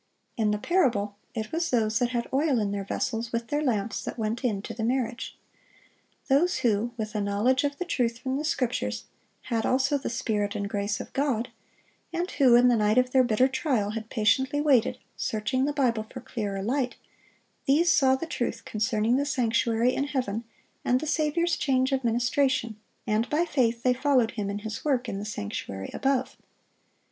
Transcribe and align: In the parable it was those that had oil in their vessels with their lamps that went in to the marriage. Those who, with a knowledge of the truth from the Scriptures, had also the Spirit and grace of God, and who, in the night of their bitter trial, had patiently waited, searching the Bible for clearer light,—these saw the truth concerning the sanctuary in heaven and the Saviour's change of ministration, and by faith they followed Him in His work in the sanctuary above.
In 0.35 0.49
the 0.49 0.57
parable 0.57 1.15
it 1.35 1.51
was 1.51 1.69
those 1.69 1.99
that 1.99 2.09
had 2.09 2.25
oil 2.33 2.59
in 2.59 2.71
their 2.71 2.83
vessels 2.83 3.31
with 3.31 3.49
their 3.49 3.61
lamps 3.61 4.03
that 4.03 4.17
went 4.17 4.43
in 4.43 4.63
to 4.63 4.73
the 4.73 4.83
marriage. 4.83 5.37
Those 6.27 6.61
who, 6.65 6.91
with 6.97 7.13
a 7.13 7.21
knowledge 7.21 7.63
of 7.63 7.77
the 7.77 7.85
truth 7.85 8.17
from 8.17 8.39
the 8.39 8.43
Scriptures, 8.43 9.03
had 9.43 9.63
also 9.63 9.99
the 9.99 10.09
Spirit 10.09 10.55
and 10.55 10.67
grace 10.67 10.99
of 10.99 11.13
God, 11.13 11.49
and 12.11 12.31
who, 12.31 12.55
in 12.55 12.67
the 12.67 12.75
night 12.75 12.97
of 12.97 13.11
their 13.11 13.23
bitter 13.23 13.47
trial, 13.47 13.91
had 13.91 14.09
patiently 14.09 14.59
waited, 14.59 14.97
searching 15.17 15.65
the 15.65 15.71
Bible 15.71 16.07
for 16.11 16.19
clearer 16.19 16.63
light,—these 16.63 17.91
saw 17.91 18.15
the 18.15 18.25
truth 18.25 18.65
concerning 18.65 19.17
the 19.17 19.23
sanctuary 19.25 19.93
in 19.93 20.05
heaven 20.05 20.45
and 20.83 20.99
the 20.99 21.05
Saviour's 21.05 21.55
change 21.55 21.91
of 21.91 22.03
ministration, 22.03 22.75
and 23.05 23.29
by 23.29 23.45
faith 23.45 23.83
they 23.83 23.93
followed 23.93 24.31
Him 24.31 24.49
in 24.49 24.57
His 24.65 24.83
work 24.83 25.07
in 25.07 25.19
the 25.19 25.25
sanctuary 25.25 25.91
above. 25.93 26.37